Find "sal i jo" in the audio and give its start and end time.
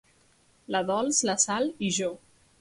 1.45-2.11